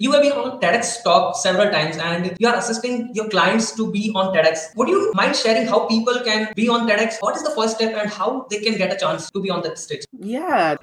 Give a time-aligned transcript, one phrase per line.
[0.00, 3.90] You have been on TEDx talk several times and you are assisting your clients to
[3.90, 4.76] be on TEDx.
[4.76, 7.16] Would you mind sharing how people can be on TEDx?
[7.18, 9.62] What is the first step and how they can get a chance to be on
[9.62, 10.04] that stage?
[10.16, 10.76] Yeah.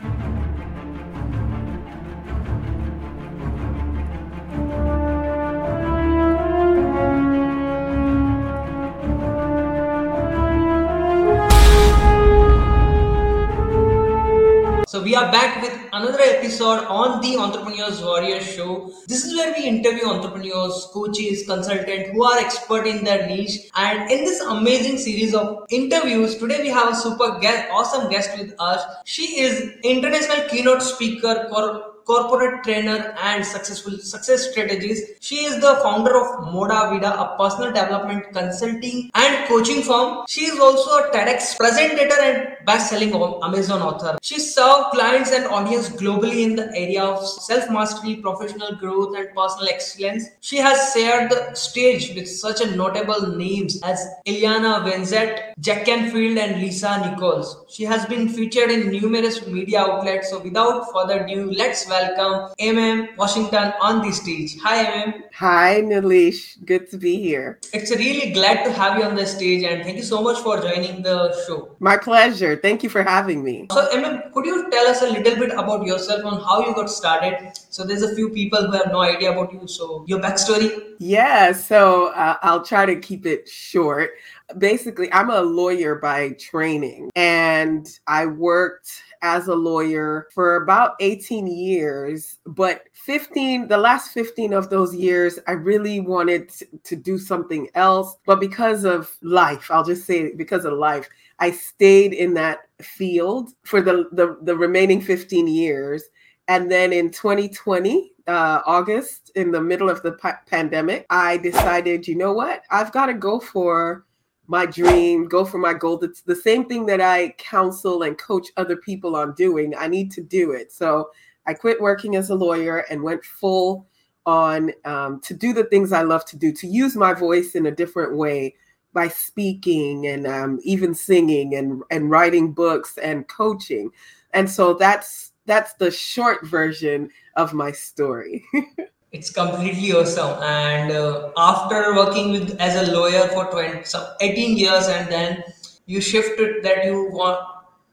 [14.96, 18.94] So we are back with another episode on the Entrepreneurs Warrior Show.
[19.08, 23.70] This is where we interview entrepreneurs, coaches, consultants who are expert in their niche.
[23.76, 28.38] And in this amazing series of interviews, today we have a super guest, awesome guest
[28.38, 28.86] with us.
[29.04, 35.02] She is international keynote speaker for corporate trainer and successful success strategies.
[35.20, 40.24] She is the founder of ModaVida, a personal development consulting and coaching firm.
[40.28, 44.18] She is also a TEDx presenter and best-selling Amazon author.
[44.22, 49.70] She serves clients and audience globally in the area of self-mastery, professional growth, and personal
[49.70, 50.26] excellence.
[50.42, 56.38] She has shared the stage with such a notable names as Iyanla Vanzant, Jack Canfield,
[56.38, 57.66] and Lisa Nichols.
[57.70, 60.30] She has been featured in numerous media outlets.
[60.30, 64.58] So without further ado, let's welcome MM Washington on the stage.
[64.64, 65.14] Hi, MM.
[65.34, 66.64] Hi, Nilesh.
[66.66, 67.60] Good to be here.
[67.74, 70.60] It's really glad to have you on the stage, and thank you so much for
[70.60, 71.76] joining the show.
[71.80, 72.58] My pleasure.
[72.58, 73.68] Thank you for having me.
[73.72, 76.90] So, MM, could you tell us a little bit about yourself on how you got
[76.90, 77.54] started?
[77.70, 79.68] So, there's a few people who have no idea about you.
[79.68, 80.96] So, your backstory?
[81.00, 81.54] Yeah.
[81.54, 84.12] So, uh, I'll try to keep it short
[84.60, 91.48] basically i'm a lawyer by training and i worked as a lawyer for about 18
[91.48, 96.52] years but 15 the last 15 of those years i really wanted
[96.84, 101.10] to do something else but because of life i'll just say because of life
[101.40, 106.04] i stayed in that field for the the, the remaining 15 years
[106.48, 112.08] and then in 2020 uh, August, in the middle of the pa- pandemic, I decided,
[112.08, 112.64] you know what?
[112.72, 114.04] I've got to go for
[114.48, 116.00] my dream, go for my goal.
[116.04, 119.74] It's the same thing that I counsel and coach other people on doing.
[119.78, 120.72] I need to do it.
[120.72, 121.10] So
[121.48, 123.88] I quit working as a lawyer and went full
[124.26, 127.68] on um, to do the things I love to do, to use my voice in
[127.68, 128.56] a different way
[128.94, 133.92] by speaking and um, even singing and, and writing books and coaching.
[134.34, 138.44] And so that's that's the short version of my story.
[139.16, 140.44] it's completely awesome.
[140.44, 145.44] And uh, after working with as a lawyer for 20 some 18 years and then
[145.86, 147.40] you shifted that you want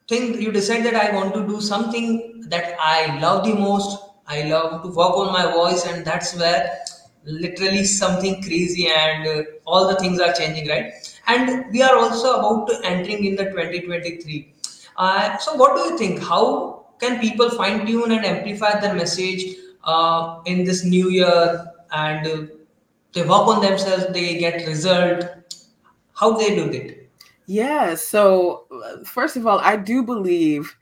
[0.09, 2.07] think you decide that i want to do something
[2.49, 3.99] that i love the most.
[4.27, 6.79] I love to work on my voice and that's where
[7.25, 10.93] literally something crazy and uh, all the things are changing right?
[11.27, 14.55] And we are also about to entering in the 2023
[14.97, 16.23] uh, so what do you think?
[16.23, 19.45] How can people fine tune and amplify their message
[19.85, 22.47] uh, in this new year and uh,
[23.13, 25.25] they work on themselves they get result
[26.15, 27.11] how they do it
[27.47, 28.67] yeah so
[29.05, 30.77] first of all i do believe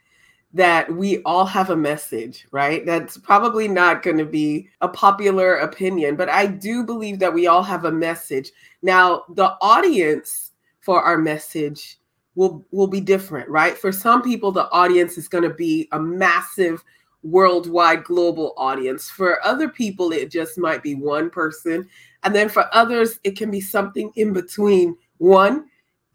[0.52, 2.84] that we all have a message, right?
[2.84, 7.46] That's probably not going to be a popular opinion, but I do believe that we
[7.46, 8.50] all have a message.
[8.82, 10.50] Now, the audience
[10.80, 11.98] for our message
[12.34, 13.76] will will be different, right?
[13.76, 16.82] For some people the audience is going to be a massive
[17.22, 19.10] worldwide global audience.
[19.10, 21.88] For other people, it just might be one person.
[22.22, 25.66] And then for others, it can be something in between one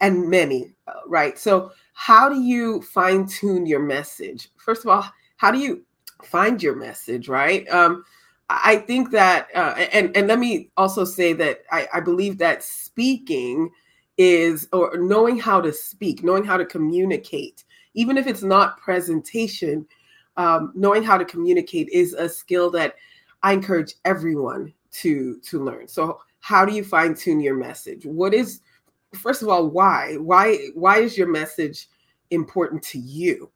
[0.01, 1.37] and many, uh, right?
[1.37, 4.49] So, how do you fine tune your message?
[4.57, 5.85] First of all, how do you
[6.23, 7.67] find your message, right?
[7.69, 8.03] Um,
[8.49, 12.63] I think that, uh, and and let me also say that I, I believe that
[12.63, 13.71] speaking
[14.17, 17.63] is, or knowing how to speak, knowing how to communicate,
[17.95, 19.87] even if it's not presentation,
[20.37, 22.95] um, knowing how to communicate is a skill that
[23.43, 25.87] I encourage everyone to to learn.
[25.87, 28.05] So, how do you fine tune your message?
[28.05, 28.61] What is
[29.13, 31.87] first of all why why why is your message
[32.31, 33.49] important to you?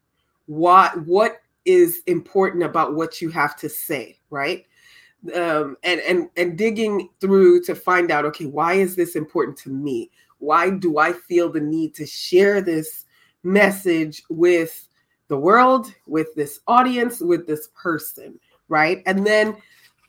[0.45, 4.65] Why what is important about what you have to say, right?
[5.35, 9.69] Um, and and and digging through to find out okay why is this important to
[9.69, 13.03] me why do i feel the need to share this
[13.43, 14.87] message with
[15.29, 18.37] the world, with this audience, with this person,
[18.67, 19.01] right?
[19.05, 19.55] And then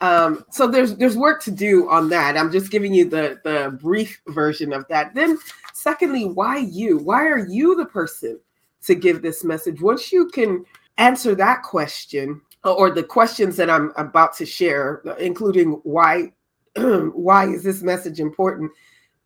[0.01, 2.37] um, so there's there's work to do on that.
[2.37, 5.15] I'm just giving you the the brief version of that.
[5.15, 5.39] Then
[5.75, 6.99] secondly, why you?
[6.99, 8.41] Why are you the person
[8.87, 9.81] to give this message?
[9.81, 10.65] Once you can
[10.97, 16.33] answer that question or the questions that I'm about to share, including why
[16.77, 18.73] why is this message important?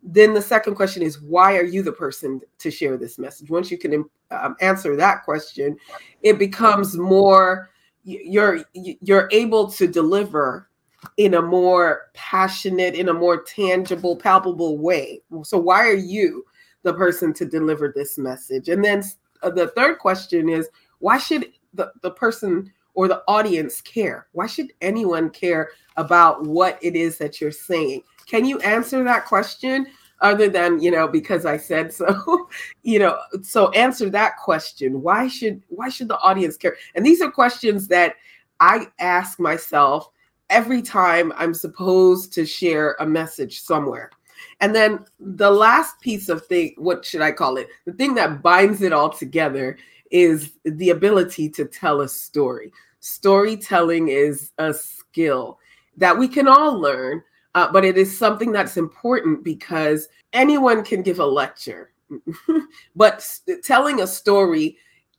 [0.06, 3.70] Then the second question is why are you the person to share this message once
[3.70, 5.76] you can um, answer that question
[6.22, 7.70] it becomes more
[8.04, 10.68] you're you're able to deliver
[11.16, 15.22] in a more passionate, in a more tangible, palpable way.
[15.42, 16.44] So, why are you
[16.82, 18.68] the person to deliver this message?
[18.68, 19.02] And then
[19.42, 20.68] uh, the third question is
[20.98, 24.28] why should the, the person or the audience care?
[24.32, 28.02] Why should anyone care about what it is that you're saying?
[28.26, 29.86] Can you answer that question?
[30.20, 32.48] Other than, you know, because I said so,
[32.82, 35.02] you know, so answer that question.
[35.02, 36.76] Why should why should the audience care?
[36.94, 38.14] And these are questions that
[38.60, 40.08] I ask myself
[40.50, 44.10] every time I'm supposed to share a message somewhere.
[44.60, 47.68] And then the last piece of thing, what should I call it?
[47.86, 49.76] The thing that binds it all together
[50.10, 52.72] is the ability to tell a story.
[53.00, 55.58] Storytelling is a skill
[55.96, 57.22] that we can all learn,
[57.54, 61.92] uh, but it is something that's important because anyone can give a lecture.
[62.96, 63.26] but
[63.62, 64.76] telling a story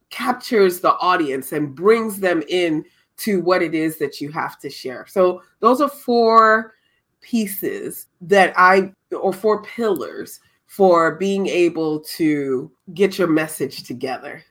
[0.10, 2.86] captures the audience and brings them in
[3.18, 5.06] to what it is that you have to share.
[5.08, 6.74] So those are four
[7.22, 14.44] pieces that I or four pillars for being able to get your message together.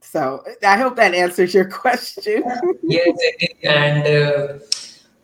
[0.00, 2.42] So I hope that answers your question.
[2.82, 3.18] yes,
[3.62, 4.58] and uh,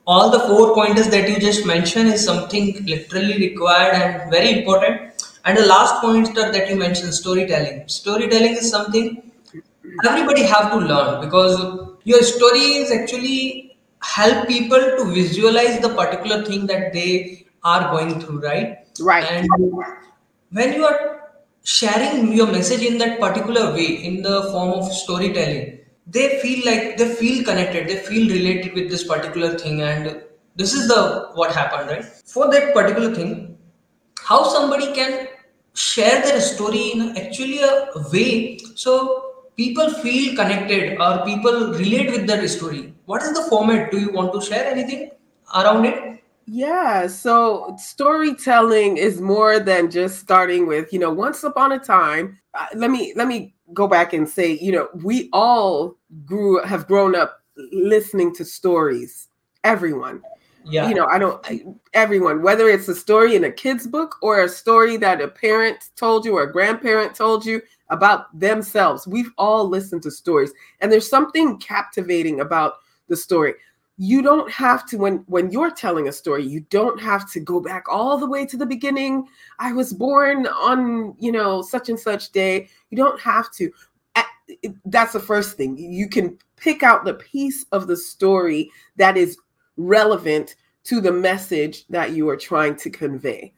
[0.06, 5.12] all the four pointers that you just mentioned is something literally required and very important.
[5.44, 7.88] And the last pointer that you mentioned, storytelling.
[7.88, 9.30] Storytelling is something
[10.04, 11.56] everybody have to learn because
[12.04, 18.20] your story is actually help people to visualize the particular thing that they are going
[18.20, 19.48] through right right and
[20.50, 21.30] when you are
[21.62, 26.96] sharing your message in that particular way in the form of storytelling they feel like
[26.96, 30.22] they feel connected they feel related with this particular thing and
[30.56, 32.04] this is the what happened right?
[32.04, 33.58] For that particular thing
[34.22, 35.28] how somebody can
[35.74, 42.26] share their story in actually a way so people feel connected or people relate with
[42.26, 42.94] that story.
[43.04, 43.90] What is the format?
[43.90, 45.10] Do you want to share anything
[45.54, 46.22] around it?
[46.46, 52.38] Yeah so storytelling is more than just starting with you know once upon a time.
[52.52, 56.86] Uh, let me let me go back and say you know we all grew have
[56.86, 59.28] grown up listening to stories
[59.62, 60.22] everyone
[60.64, 61.64] yeah you know i don't I,
[61.94, 65.90] everyone whether it's a story in a kid's book or a story that a parent
[65.96, 69.06] told you or a grandparent told you about themselves.
[69.06, 72.74] We've all listened to stories, and there's something captivating about
[73.08, 73.54] the story.
[73.96, 77.60] You don't have to when when you're telling a story, you don't have to go
[77.60, 79.28] back all the way to the beginning.
[79.58, 82.68] I was born on, you know, such and such day.
[82.90, 83.70] You don't have to.
[84.84, 85.78] That's the first thing.
[85.78, 89.38] You can pick out the piece of the story that is
[89.76, 93.52] relevant to the message that you are trying to convey.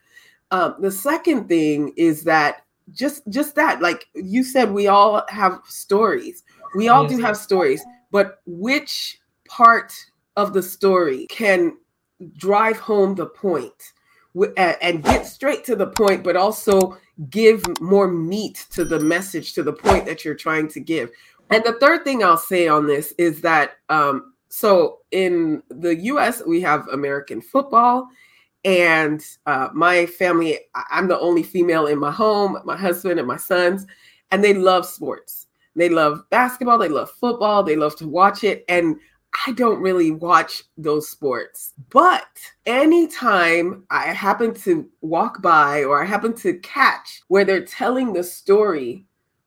[0.51, 2.63] Um, the second thing is that
[2.93, 6.45] just just that like you said we all have stories
[6.77, 7.17] we all yes.
[7.17, 9.19] do have stories but which
[9.49, 9.93] part
[10.37, 11.77] of the story can
[12.37, 13.93] drive home the point
[14.57, 16.97] and get straight to the point but also
[17.31, 21.11] give more meat to the message to the point that you're trying to give
[21.51, 26.43] and the third thing i'll say on this is that um, so in the us
[26.47, 28.09] we have american football
[28.67, 30.59] and uh, my family,
[30.91, 33.87] I'm the only female in my home, my husband and my sons,
[34.33, 35.47] and they love sports.
[35.77, 38.65] They love basketball, they love football, they love to watch it.
[38.69, 38.97] And
[39.47, 41.73] I don't really watch those sports.
[41.91, 42.27] But
[42.65, 48.25] anytime I happen to walk by or I happen to catch where they're telling the
[48.25, 49.05] story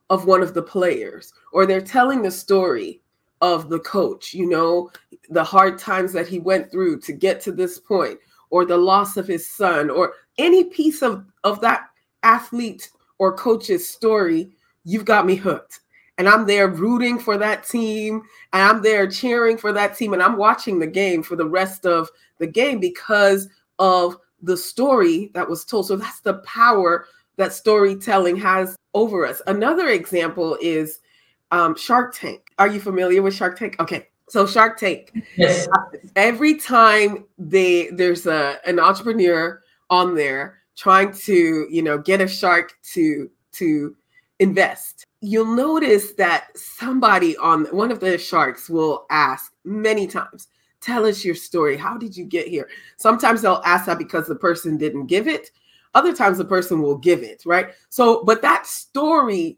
[0.09, 3.01] of one of the players or they're telling the story
[3.41, 4.91] of the coach, you know,
[5.29, 8.19] the hard times that he went through to get to this point,
[8.50, 11.88] or the loss of his son or any piece of, of that
[12.24, 14.51] athlete or coach's story,
[14.83, 15.81] you've got me hooked.
[16.19, 18.21] And I'm there rooting for that team,
[18.53, 21.85] and I'm there cheering for that team, and I'm watching the game for the rest
[21.85, 23.47] of the game because
[23.79, 25.88] of the story that was told.
[25.88, 27.07] So that's the power
[27.38, 29.41] that storytelling has over us.
[29.47, 30.99] Another example is
[31.51, 32.41] um, Shark Tank.
[32.59, 33.77] Are you familiar with Shark Tank?
[33.79, 34.07] Okay.
[34.27, 35.13] So Shark Tank.
[35.38, 35.67] Yes.
[36.15, 42.27] Every time they there's a an entrepreneur on there trying to, you know, get a
[42.27, 43.95] shark to to
[44.39, 45.05] invest.
[45.22, 50.48] You'll notice that somebody on one of the sharks will ask many times,
[50.81, 51.77] "Tell us your story.
[51.77, 55.51] How did you get here?" Sometimes they'll ask that because the person didn't give it.
[55.93, 57.69] Other times the person will give it, right?
[57.89, 59.58] So, but that story,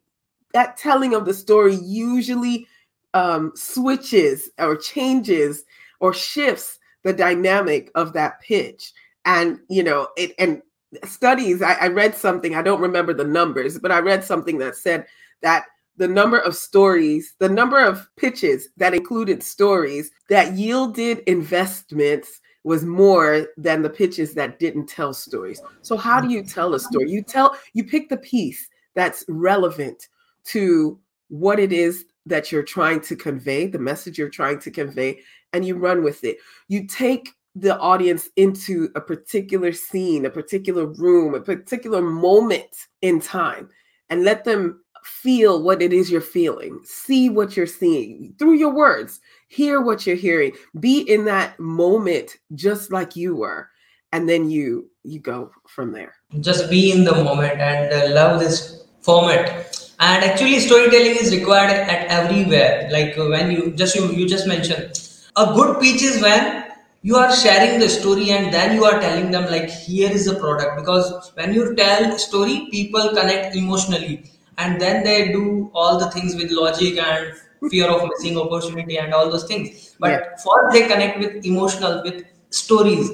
[0.53, 2.67] that telling of the story usually
[3.13, 5.63] um, switches or changes
[5.99, 8.93] or shifts the dynamic of that pitch.
[9.25, 10.61] And, you know, it, and
[11.05, 14.75] studies, I, I read something, I don't remember the numbers, but I read something that
[14.75, 15.05] said
[15.41, 15.65] that
[15.97, 22.85] the number of stories, the number of pitches that included stories that yielded investments was
[22.85, 25.61] more than the pitches that didn't tell stories.
[25.81, 27.09] So how do you tell a story?
[27.09, 30.07] You tell you pick the piece that's relevant
[30.45, 35.19] to what it is that you're trying to convey, the message you're trying to convey,
[35.53, 36.37] and you run with it.
[36.67, 43.19] You take the audience into a particular scene, a particular room, a particular moment in
[43.19, 43.69] time,
[44.09, 48.73] and let them feel what it is you're feeling, see what you're seeing through your
[48.73, 53.69] words, hear what you're hearing, be in that moment just like you were,
[54.11, 56.13] and then you you go from there.
[56.39, 59.67] Just be in the moment and uh, love this format.
[59.99, 62.87] And actually, storytelling is required at everywhere.
[62.91, 64.99] Like when you just you, you just mentioned,
[65.35, 66.60] a good pitch is when
[67.03, 70.35] you are sharing the story and then you are telling them like here is the
[70.35, 70.77] product.
[70.77, 74.31] Because when you tell story people connect emotionally.
[74.57, 77.33] And then they do all the things with logic and
[77.71, 79.95] fear of missing opportunity and all those things.
[79.99, 80.19] But yeah.
[80.35, 83.09] first they connect with emotional with stories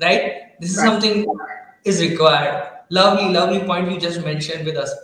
[0.00, 0.58] right?
[0.60, 0.86] This is right.
[0.86, 1.26] something
[1.84, 2.68] is required.
[2.90, 4.94] Lovely lovely point you just mentioned with us.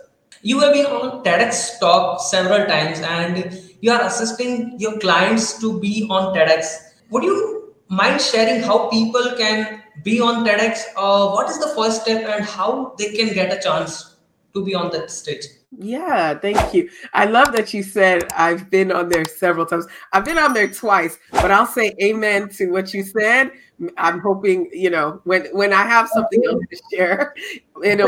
[0.41, 5.79] You have been on tedx talk several times and you are assisting your clients to
[5.79, 6.65] be on tedx.
[7.09, 7.54] Would you
[7.87, 12.45] mind sharing how people can be on tedx uh, what is the first step and
[12.45, 14.17] how they can get a chance
[14.53, 15.45] to be on that stage
[15.77, 16.89] yeah, thank you.
[17.13, 19.85] I love that you said I've been on there several times.
[20.13, 23.51] I've been on there twice, but I'll say amen to what you said.
[23.97, 27.35] I'm hoping, you know, when when I have something else to share,
[27.83, 28.07] it'll,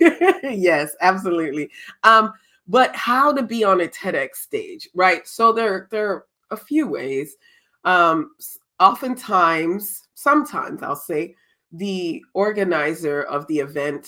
[0.42, 1.70] yes, absolutely.
[2.04, 2.32] Um,
[2.68, 5.26] but how to be on a TEDx stage, right?
[5.26, 7.36] So there there are a few ways.
[7.88, 8.32] Um,
[8.80, 11.34] oftentimes, sometimes I'll say
[11.72, 14.06] the organizer of the event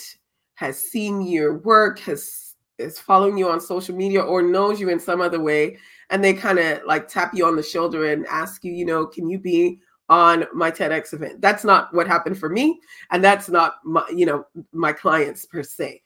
[0.55, 5.01] has seen your work, has is following you on social media or knows you in
[5.01, 5.79] some other way,
[6.11, 9.07] and they kind of like tap you on the shoulder and ask you, you know,
[9.07, 9.79] can you be
[10.11, 11.41] on my TEDx event?
[11.41, 15.63] That's not what happened for me, and that's not my, you know, my clients per
[15.63, 16.03] se.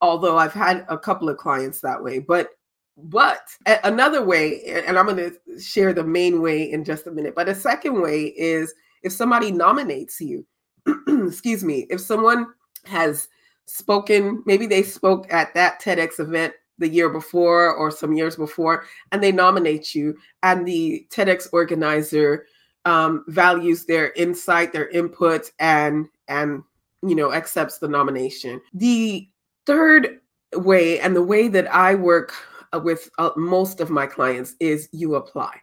[0.00, 2.50] Although I've had a couple of clients that way, but
[2.96, 3.48] but
[3.84, 7.34] another way, and I'm going to share the main way in just a minute.
[7.34, 10.46] But a second way is if somebody nominates you,
[11.08, 12.46] excuse me, if someone
[12.84, 13.28] has
[13.66, 18.84] spoken, maybe they spoke at that TEDx event the year before or some years before,
[19.12, 22.46] and they nominate you, and the TEDx organizer
[22.86, 26.62] um, values their insight, their input, and and
[27.02, 28.60] you know accepts the nomination.
[28.72, 29.28] The
[29.66, 30.20] third
[30.54, 32.34] way, and the way that I work
[32.82, 35.54] with uh, most of my clients, is you apply,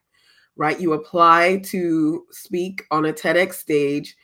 [0.56, 0.80] right?
[0.80, 4.16] You apply to speak on a TEDx stage,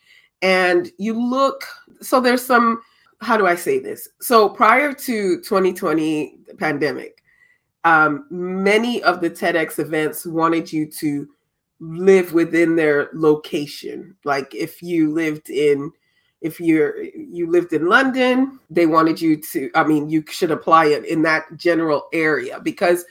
[0.42, 1.66] and you look.
[2.02, 2.82] So there's some
[3.22, 4.08] how do I say this?
[4.22, 7.22] So prior to 2020 pandemic,
[7.84, 11.28] um, many of the TEDx events wanted you to
[11.80, 14.16] live within their location.
[14.24, 15.92] Like if you lived in
[16.42, 20.86] if you're you lived in London, they wanted you to I mean you should apply
[20.86, 23.06] it in that general area because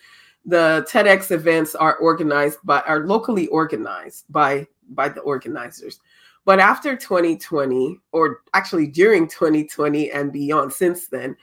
[0.47, 6.01] the TEDx events are organized by are locally organized by by the organizers.
[6.45, 11.37] But after 2020, or actually during 2020 and beyond, since then,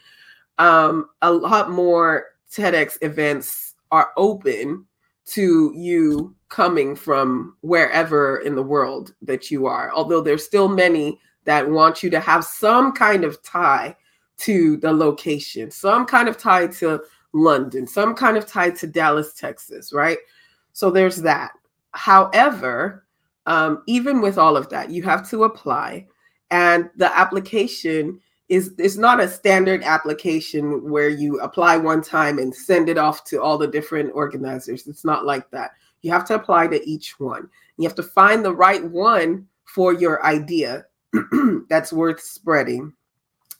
[0.57, 4.85] um, a lot more TEDx events are open
[5.25, 9.91] to you coming from wherever in the world that you are.
[9.93, 13.95] Although there's still many that want you to have some kind of tie
[14.37, 17.01] to the location, some kind of tie to
[17.33, 20.17] London, some kind of tie to Dallas, Texas, right?
[20.73, 21.51] So there's that.
[21.91, 23.05] However,
[23.45, 26.07] um, even with all of that, you have to apply,
[26.51, 32.53] and the application is is not a standard application where you apply one time and
[32.53, 34.87] send it off to all the different organizers.
[34.87, 35.71] It's not like that.
[36.01, 37.49] You have to apply to each one.
[37.77, 40.85] You have to find the right one for your idea
[41.69, 42.93] that's worth spreading.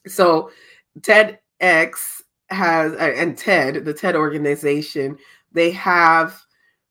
[0.06, 0.50] So
[1.00, 5.18] TEDx has and TED, the TED organization,
[5.52, 6.40] they have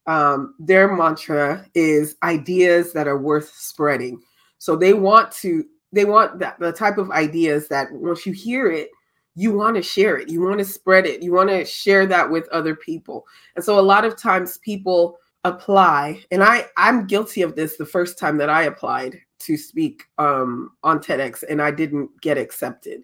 [0.06, 4.20] um, their mantra is ideas that are worth spreading.
[4.58, 8.70] So they want to they want that the type of ideas that once you hear
[8.70, 8.90] it,
[9.34, 12.30] you want to share it, you want to spread it, you want to share that
[12.30, 13.24] with other people.
[13.54, 17.86] And so a lot of times people apply, and I I'm guilty of this the
[17.86, 23.02] first time that I applied to speak um, on TEDx and I didn't get accepted.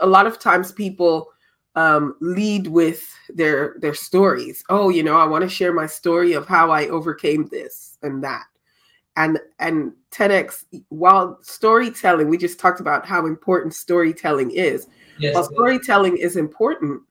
[0.00, 1.30] A lot of times people
[1.76, 4.64] um, lead with their their stories.
[4.68, 8.24] Oh, you know, I want to share my story of how I overcame this and
[8.24, 8.44] that.
[9.16, 14.88] And and TEDx, while storytelling, we just talked about how important storytelling is.
[15.18, 17.02] Yes, while storytelling is important,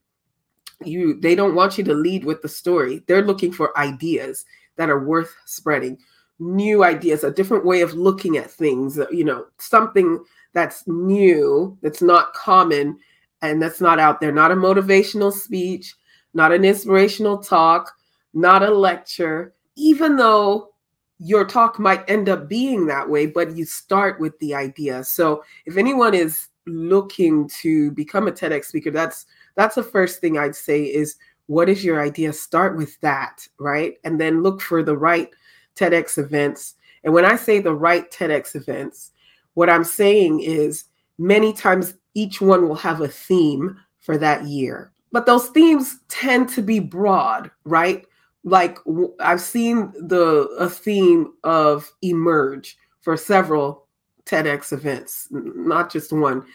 [0.84, 3.02] you they don't want you to lead with the story.
[3.06, 4.44] They're looking for ideas
[4.76, 5.98] that are worth spreading.
[6.38, 11.76] New ideas, a different way of looking at things, uh, you know, something that's new,
[11.82, 12.98] that's not common,
[13.42, 15.94] and that's not out there, not a motivational speech,
[16.34, 17.92] not an inspirational talk,
[18.34, 20.70] not a lecture, even though
[21.18, 25.02] your talk might end up being that way, but you start with the idea.
[25.04, 30.36] So if anyone is looking to become a TEDx speaker, that's that's the first thing
[30.36, 31.16] I'd say is
[31.46, 32.32] what is your idea?
[32.32, 33.94] Start with that, right?
[34.04, 35.30] And then look for the right
[35.76, 36.74] TEDx events.
[37.04, 39.12] And when I say the right TEDx events,
[39.54, 40.84] what I'm saying is
[41.18, 44.92] many times each one will have a theme for that year.
[45.12, 48.04] But those themes tend to be broad, right?
[48.46, 48.78] like
[49.18, 53.86] I've seen the a theme of emerge for several
[54.24, 56.46] TEDx events, not just one.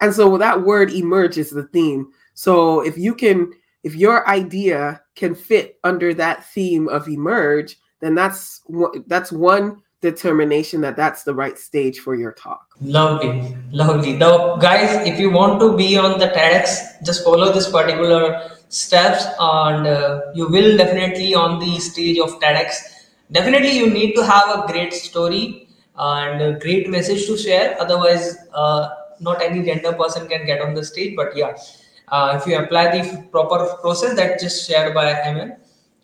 [0.00, 2.12] And so that word emerge is the theme.
[2.34, 8.14] So if you can if your idea can fit under that theme of emerge, then
[8.14, 8.62] that's
[9.06, 12.74] that's one determination that that's the right stage for your talk.
[12.80, 14.12] Lovely, lovely.
[14.12, 19.24] Now, guys, if you want to be on the TEDx, just follow this particular steps,
[19.40, 22.74] and uh, you will definitely on the stage of TEDx.
[23.32, 27.76] Definitely, you need to have a great story and a great message to share.
[27.80, 28.90] Otherwise, uh,
[29.20, 31.16] not any gender person can get on the stage.
[31.16, 31.56] But yeah,
[32.08, 35.54] uh, if you apply the proper process that just shared by Emem,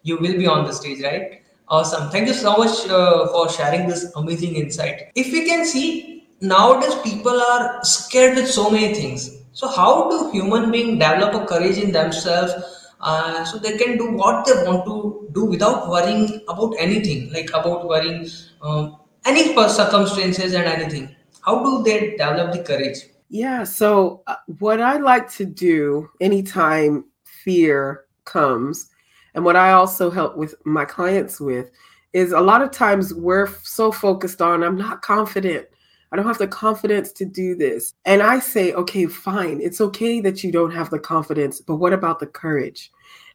[0.03, 1.44] you will be on the stage, right?
[1.69, 2.11] Awesome.
[2.11, 5.11] Thank you so much uh, for sharing this amazing insight.
[5.15, 9.39] If we can see nowadays, people are scared with so many things.
[9.53, 12.53] So, how do human beings develop a courage in themselves
[13.01, 17.49] uh, so they can do what they want to do without worrying about anything, like
[17.51, 18.29] about worrying
[18.61, 21.15] um, any circumstances and anything?
[21.41, 22.99] How do they develop the courage?
[23.31, 23.65] Yeah.
[23.65, 28.91] So, uh, what I like to do anytime fear comes
[29.35, 31.71] and what I also help with my clients with
[32.13, 35.67] is a lot of times we're so focused on, I'm not confident.
[36.13, 37.95] I don't have the confidence to do this.
[38.05, 39.61] And I say, okay, fine.
[39.61, 42.93] It's okay that you don't have the confidence, but what about the courage?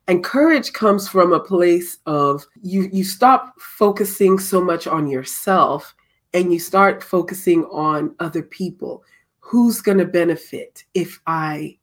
[0.08, 5.94] And courage comes from a place of you you stop focusing so much on yourself
[6.34, 9.04] and you start focusing on other people.
[9.40, 11.78] Who's going to benefit if I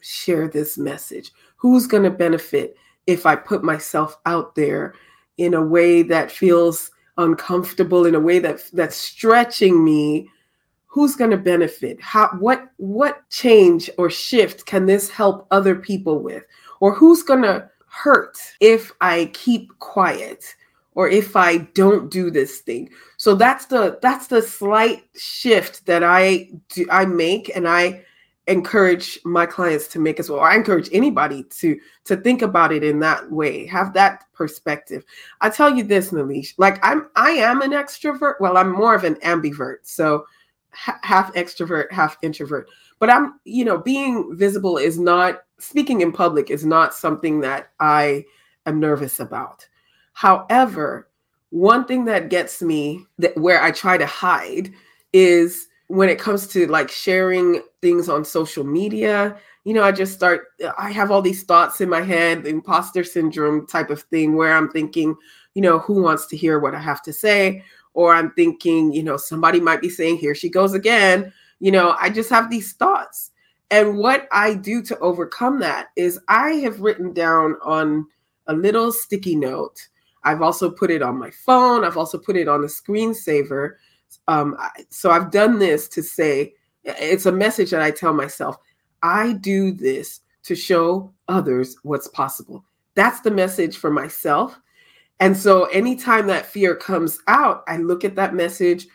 [0.00, 1.32] share this message?
[1.56, 4.94] Who's going to benefit if I put myself out there
[5.38, 10.28] in a way that feels uncomfortable, in a way that that's stretching me,
[10.86, 12.00] who's going to benefit?
[12.00, 16.44] How what what change or shift can this help other people with?
[16.80, 20.54] Or who's going to hurt if I keep quiet?
[20.94, 22.90] or if I don't do this thing.
[23.16, 28.04] So that's the that's the slight shift that I do I make and I
[28.52, 30.40] encourage my clients to make as well.
[30.40, 35.04] I encourage anybody to to think about it in that way, have that perspective.
[35.40, 38.34] I tell you this, Nilesh, like I'm I am an extrovert.
[38.40, 40.26] Well, I'm more of an ambivert, so
[40.72, 42.68] ha- half extrovert, half introvert.
[42.98, 47.72] But I'm, you know, being visible is not speaking in public is not something that
[47.80, 48.24] I
[48.66, 49.66] am nervous about.
[50.12, 51.08] However,
[51.50, 54.72] one thing that gets me that where I try to hide
[55.12, 60.14] is when it comes to like sharing things on social media, you know, I just
[60.14, 60.46] start,
[60.78, 64.70] I have all these thoughts in my head, imposter syndrome type of thing, where I'm
[64.70, 65.14] thinking,
[65.52, 67.62] you know, who wants to hear what I have to say?
[67.92, 71.30] Or I'm thinking, you know, somebody might be saying, here she goes again.
[71.60, 73.30] You know, I just have these thoughts.
[73.70, 78.06] And what I do to overcome that is I have written down on
[78.46, 79.88] a little sticky note.
[80.24, 81.84] I've also put it on my phone.
[81.84, 83.72] I've also put it on a screensaver
[84.28, 84.56] um,
[84.90, 88.56] so I've done this to say it's a message that I tell myself.
[89.02, 92.64] I do this to show others what's possible.
[92.94, 94.58] That's the message for myself.
[95.20, 98.86] And so anytime that fear comes out, I look at that message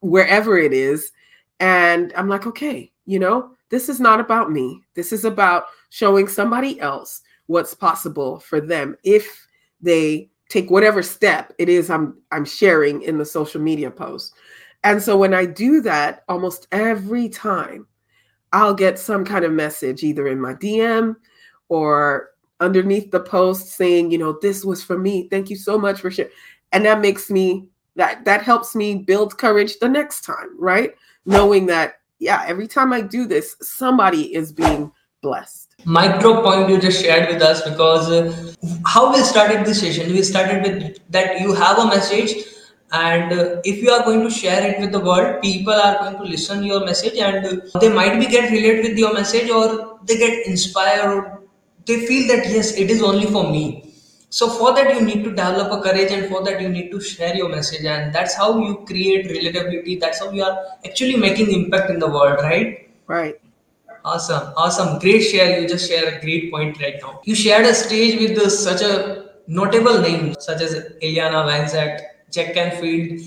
[0.00, 1.12] wherever it is,
[1.60, 4.82] and I'm like, okay, you know, this is not about me.
[4.94, 9.46] This is about showing somebody else what's possible for them if
[9.80, 14.34] they take whatever step it is I'm I'm sharing in the social media post.
[14.86, 17.88] And so when I do that, almost every time
[18.52, 21.16] I'll get some kind of message either in my DM
[21.68, 25.28] or underneath the post saying, you know, this was for me.
[25.28, 26.30] Thank you so much for sharing.
[26.70, 30.94] And that makes me that that helps me build courage the next time, right?
[31.24, 35.74] Knowing that yeah, every time I do this, somebody is being blessed.
[35.84, 38.52] Micro point you just shared with us because uh,
[38.86, 42.46] how we started this session, we started with that you have a message
[42.92, 46.16] and uh, if you are going to share it with the world people are going
[46.16, 49.98] to listen your message and uh, they might be get related with your message or
[50.04, 51.10] they get inspired.
[51.10, 51.42] Or
[51.84, 53.92] they feel that yes it is only for me.
[54.30, 57.00] So for that you need to develop a courage and for that you need to
[57.00, 59.98] share your message and that's how you create relatability.
[60.00, 62.88] That's how you are actually making impact in the world right?
[63.06, 63.40] Right.
[64.04, 64.52] Awesome.
[64.56, 65.00] Awesome.
[65.00, 65.60] Great share.
[65.60, 67.20] You just share a great point right now.
[67.24, 72.54] You shared a stage with the, such a notable name such as Iyanla Vanzant, Jack
[72.54, 73.20] Canfield,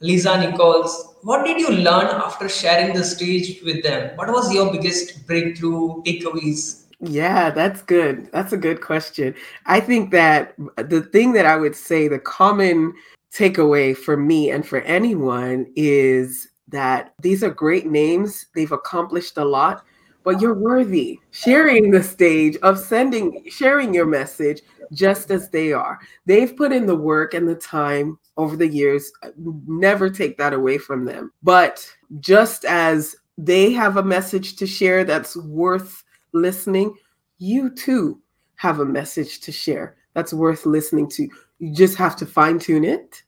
[0.00, 1.14] Lisa Nichols.
[1.22, 4.16] What did you learn after sharing the stage with them?
[4.16, 6.82] What was your biggest breakthrough takeaways?
[7.00, 8.30] Yeah, that's good.
[8.32, 9.34] That's a good question.
[9.66, 12.94] I think that the thing that I would say, the common
[13.32, 18.46] takeaway for me and for anyone is that these are great names.
[18.54, 19.84] They've accomplished a lot,
[20.22, 21.20] but you're worthy.
[21.30, 24.62] Sharing the stage of sending, sharing your message
[24.92, 25.98] just as they are.
[26.26, 29.12] They've put in the work and the time over the years.
[29.36, 31.32] Never take that away from them.
[31.42, 31.88] But
[32.20, 36.94] just as they have a message to share that's worth listening,
[37.38, 38.20] you too
[38.56, 41.28] have a message to share that's worth listening to.
[41.58, 43.22] You just have to fine tune it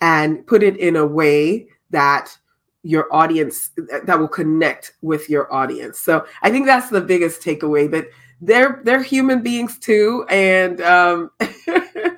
[0.00, 2.36] and put it in a way that
[2.82, 3.70] your audience
[4.04, 5.98] that will connect with your audience.
[5.98, 8.06] So I think that's the biggest takeaway that
[8.40, 11.30] they're they're human beings too and um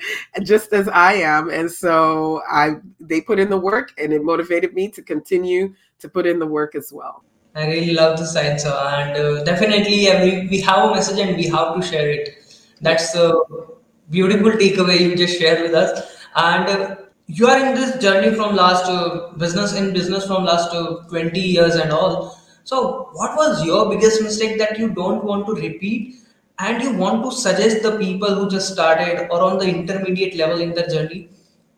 [0.42, 4.74] just as I am and so I they put in the work and it motivated
[4.74, 7.24] me to continue to put in the work as well.
[7.54, 11.36] I really love this answer, and uh, definitely yeah, we, we have a message and
[11.36, 12.28] we have to share it.
[12.80, 13.34] That's a
[14.08, 16.16] beautiful takeaway you just shared with us.
[16.36, 20.74] And uh, you are in this journey from last uh, business in business from last
[20.74, 22.38] uh, 20 years and all.
[22.64, 26.16] So, what was your biggest mistake that you don't want to repeat,
[26.60, 30.60] and you want to suggest the people who just started or on the intermediate level
[30.60, 31.28] in their journey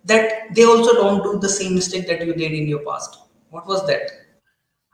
[0.05, 3.19] that they also don't do the same mistake that you did in your past?
[3.51, 4.11] What was that?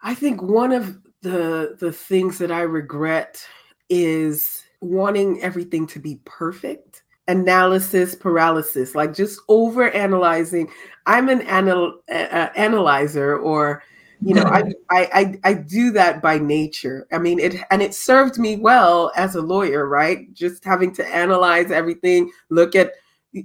[0.02, 3.44] I think one of the the things that I regret
[3.88, 7.02] is wanting everything to be perfect.
[7.26, 10.70] Analysis paralysis, like just over analyzing.
[11.06, 13.82] I'm an anal- analyzer, or
[14.20, 17.06] you know, I, I I do that by nature.
[17.12, 20.32] I mean, it and it served me well as a lawyer, right?
[20.34, 22.92] Just having to analyze everything, look at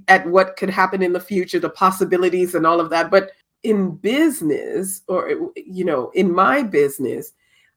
[0.08, 3.10] at what could happen in the future, the possibilities, and all of that.
[3.10, 3.30] But
[3.64, 7.32] in business or you know in my business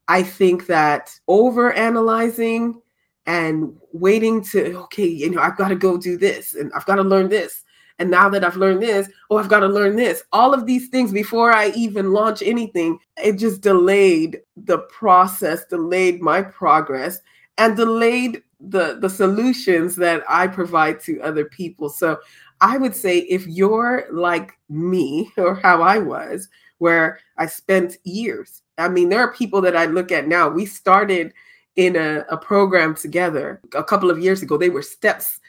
[0.10, 2.80] i think that over analyzing
[3.26, 6.96] and waiting to okay you know i've got to go do this and i've got
[6.96, 7.64] to learn this
[8.00, 10.88] and now that i've learned this oh i've got to learn this all of these
[10.90, 17.20] things before i even launch anything it just delayed the process delayed my progress
[17.58, 22.18] and delayed the the solutions that i provide to other people so
[22.62, 26.48] I would say if you're like me or how I was,
[26.80, 28.62] where I spent years.
[28.78, 30.50] I mean, there are people that I look at now.
[30.50, 31.34] We started
[31.76, 34.58] in a, a program together a couple of years ago.
[34.58, 35.40] They were steps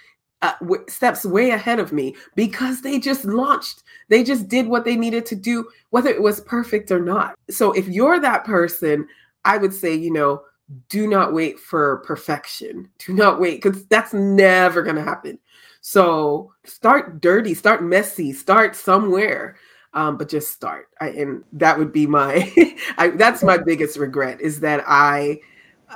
[0.42, 3.82] uh, w- steps way ahead of me because they just launched.
[4.08, 7.36] They just did what they needed to do, whether it was perfect or not.
[7.50, 9.08] So if you're that person,
[9.44, 10.42] I would say, you know,
[10.88, 12.88] do not wait for perfection.
[12.98, 15.38] Do not wait because that's never going to happen.
[15.80, 19.56] So start dirty, start messy, start somewhere.
[19.94, 20.88] Um, but just start.
[21.00, 22.52] I, and that would be my,
[22.98, 25.40] I, that's my biggest regret is that I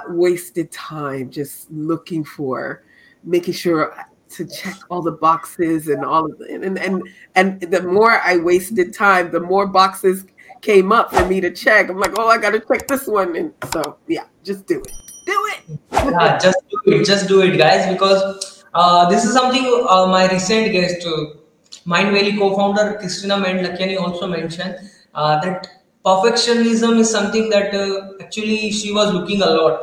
[0.09, 2.85] wasted time just looking for,
[3.23, 3.95] making sure
[4.33, 7.03] to check all the boxes and all of the, and, and,
[7.35, 10.25] and the more I wasted time, the more boxes
[10.61, 11.91] came up for me to check.
[11.91, 13.37] I'm like, oh, I got to check this one.
[13.37, 14.93] And so, yeah, just do it.
[15.27, 15.79] Do it.
[15.93, 17.05] yeah, just do it.
[17.05, 21.39] Just do it, guys, because uh, this is something uh, my recent guest, uh,
[21.87, 24.77] Mindvalley co-founder Kristina Mand-Lakhiani also mentioned
[25.15, 25.67] uh, that
[26.05, 29.83] perfectionism is something that uh, actually she was looking a lot,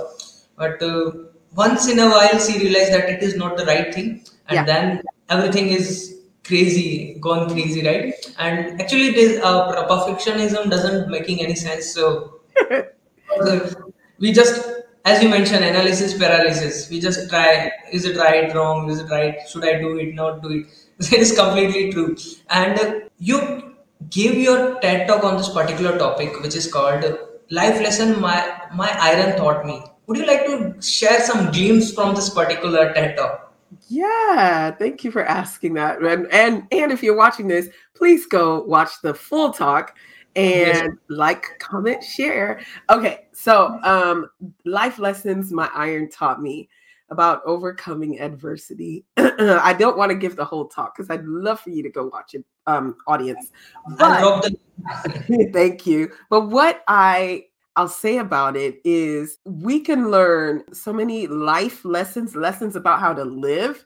[0.55, 1.11] but uh,
[1.55, 4.63] once in a while she realized that it is not the right thing, and yeah.
[4.63, 8.13] then everything is crazy, gone crazy, right?
[8.37, 11.93] And actually, this perfectionism doesn't making any sense.
[11.93, 12.41] So
[14.19, 16.89] we just as you mentioned, analysis paralysis.
[16.89, 20.41] We just try, is it right, wrong, is it right, should I do it, not
[20.43, 20.65] do it?
[21.13, 22.17] It is completely true.
[22.49, 23.75] And uh, you
[24.09, 27.05] gave your TED talk on this particular topic, which is called
[27.49, 28.39] Life Lesson My,
[28.75, 29.81] My Iron Taught Me.
[30.07, 33.48] Would you like to share some gleams from this particular TED talk?
[33.87, 36.01] Yeah, thank you for asking that.
[36.01, 39.95] And, and and if you're watching this, please go watch the full talk
[40.35, 42.61] and like, comment, share.
[42.89, 44.29] Okay, so um,
[44.65, 46.69] life lessons my iron taught me
[47.09, 49.05] about overcoming adversity.
[49.17, 52.07] I don't want to give the whole talk because I'd love for you to go
[52.07, 53.51] watch it, um, audience.
[53.97, 54.51] But,
[55.51, 56.11] thank you.
[56.29, 62.35] But what I I'll say about it is we can learn so many life lessons,
[62.35, 63.85] lessons about how to live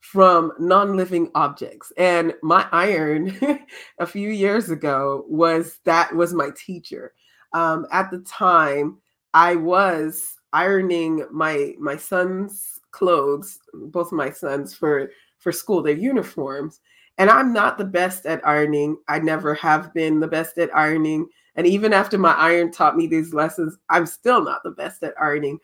[0.00, 1.92] from non-living objects.
[1.96, 3.36] And my iron
[3.98, 7.14] a few years ago was that was my teacher.
[7.54, 8.98] Um, at the time
[9.34, 16.80] i was ironing my my son's clothes both my sons for for school their uniforms.
[17.18, 18.96] And i'm not the best at ironing.
[19.08, 23.06] I never have been the best at ironing and even after my iron taught me
[23.06, 25.58] these lessons i'm still not the best at ironing.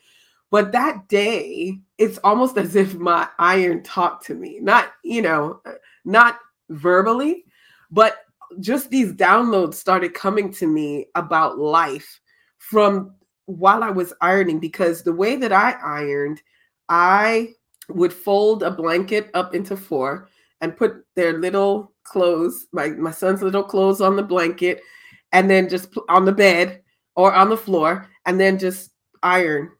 [0.50, 5.60] But that day, it's almost as if my iron talked to me, not, you know,
[5.64, 5.74] uh,
[6.04, 7.44] not verbally,
[7.90, 8.24] but
[8.58, 12.20] just these downloads started coming to me about life
[12.58, 13.14] from
[13.46, 14.58] while I was ironing.
[14.58, 16.42] Because the way that I ironed,
[16.88, 17.50] I
[17.88, 20.28] would fold a blanket up into four
[20.60, 24.82] and put their little clothes, my, my son's little clothes on the blanket,
[25.32, 26.82] and then just on the bed
[27.16, 28.90] or on the floor, and then just
[29.22, 29.70] iron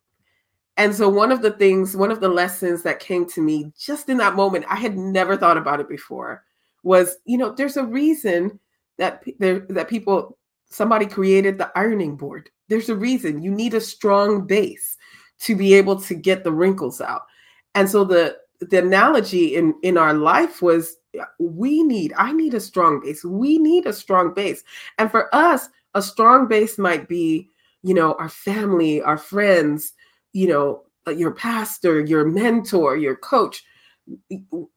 [0.80, 4.08] and so, one of the things, one of the lessons that came to me just
[4.08, 6.42] in that moment, I had never thought about it before,
[6.82, 8.58] was you know, there's a reason
[8.96, 10.38] that there that people
[10.70, 12.48] somebody created the ironing board.
[12.68, 14.96] There's a reason you need a strong base
[15.40, 17.26] to be able to get the wrinkles out.
[17.74, 20.96] And so the the analogy in in our life was
[21.38, 23.24] we need I need a strong base.
[23.24, 24.62] We need a strong base.
[24.98, 27.48] And for us, a strong base might be,
[27.82, 29.92] you know, our family, our friends,
[30.32, 33.64] you know, uh, your pastor, your mentor, your coach,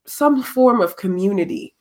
[0.05, 1.75] some form of community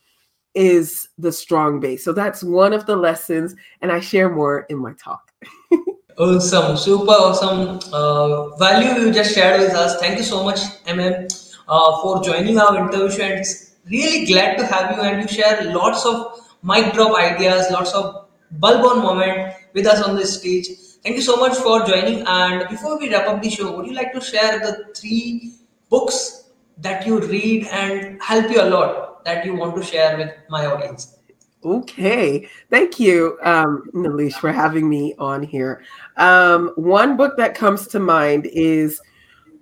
[0.54, 2.04] is the strong base.
[2.04, 5.32] So that's one of the lessons, and I share more in my talk.
[6.18, 9.98] awesome, super awesome uh, value you just shared with us.
[10.00, 11.26] Thank you so much, MM,
[11.68, 13.22] uh, for joining our interview.
[13.22, 13.44] And
[13.90, 18.28] really glad to have you, and you share lots of mic drop ideas, lots of
[18.52, 20.68] bulb on moment with us on this stage.
[21.02, 22.24] Thank you so much for joining.
[22.26, 25.54] And before we wrap up the show, would you like to share the three
[25.88, 30.30] books that you read and help you a lot that you want to share with
[30.48, 31.18] my audience?
[31.64, 32.48] Okay.
[32.70, 35.82] Thank you, um, Nilesh, for having me on here.
[36.16, 39.00] Um, one book that comes to mind is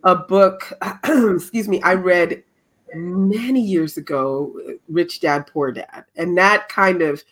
[0.05, 0.73] a book,
[1.05, 2.43] excuse me, I read
[2.95, 4.55] many years ago,
[4.89, 6.05] Rich Dad, Poor Dad.
[6.17, 7.23] And that kind of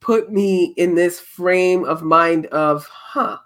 [0.00, 3.38] put me in this frame of mind of, huh,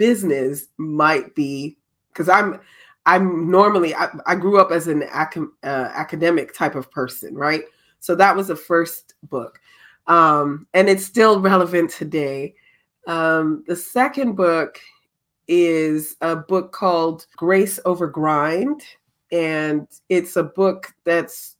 [0.00, 1.76] business might be
[2.08, 2.58] because I'm
[3.04, 7.64] I'm normally I, I, grew up as an ac- uh, academic type of person, right?
[7.98, 9.60] So that was the first book,
[10.06, 12.54] um, and it's still relevant today.
[13.06, 14.80] Um, the second book
[15.48, 18.82] is a book called Grace Over Grind,
[19.32, 21.56] and it's a book that's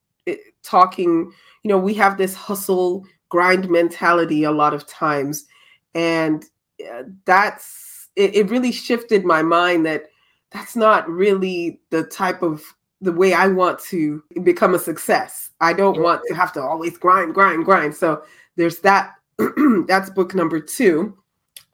[0.63, 1.33] talking.
[1.63, 5.47] You know, we have this hustle grind mentality a lot of times.
[5.95, 6.45] And
[6.93, 10.07] uh, that's it, it really shifted my mind that
[10.51, 12.63] that's not really the type of
[13.01, 15.51] the way I want to become a success.
[15.61, 17.95] I don't want to have to always grind, grind, grind.
[17.95, 18.23] So
[18.57, 19.15] there's that.
[19.87, 21.17] that's book number two.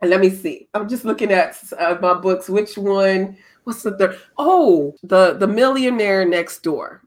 [0.00, 0.68] And let me see.
[0.74, 2.48] I'm just looking at uh, my books.
[2.48, 3.36] Which one?
[3.66, 4.20] What's the third?
[4.38, 7.02] Oh, the the Millionaire Next Door.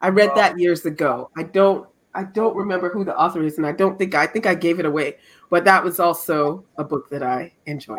[0.00, 1.30] I read that years ago.
[1.36, 4.46] I don't I don't remember who the author is, and I don't think I think
[4.46, 5.18] I gave it away.
[5.50, 7.98] But that was also a book that I enjoyed.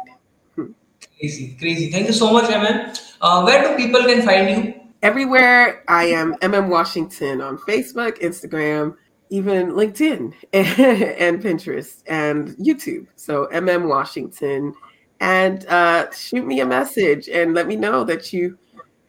[0.55, 0.71] Hmm.
[1.19, 1.91] Crazy, crazy.
[1.91, 2.99] Thank you so much, MM.
[3.21, 4.81] Uh, where do people can find you?
[5.03, 5.83] Everywhere.
[5.87, 8.95] I am MM Washington on Facebook, Instagram,
[9.29, 13.05] even LinkedIn, and, and Pinterest and YouTube.
[13.17, 14.73] So MM Washington,
[15.19, 18.57] and uh, shoot me a message and let me know that you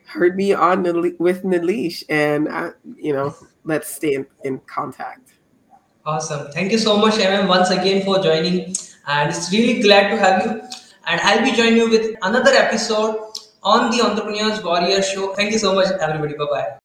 [0.07, 0.83] heard me on
[1.19, 5.35] with Nilesh, and I, you know let's stay in, in contact.
[6.05, 6.51] Awesome.
[6.53, 8.75] Thank you so much, MM, once again for joining.
[9.07, 10.51] And it's really glad to have you.
[11.07, 13.19] And I'll be joining you with another episode
[13.63, 15.35] on the Entrepreneurs Warrior Show.
[15.35, 16.35] Thank you so much, everybody.
[16.35, 16.80] Bye bye.